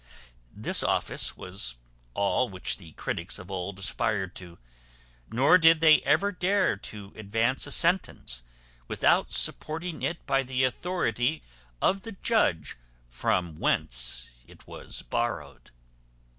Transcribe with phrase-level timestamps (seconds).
[0.55, 1.75] This office was
[2.15, 4.57] all which the critics of old aspired to;
[5.31, 8.41] nor did they ever dare to advance a sentence,
[8.87, 11.43] without supporting it by the authority
[11.83, 12.77] of the judge
[13.09, 15.69] from whence it was borrowed.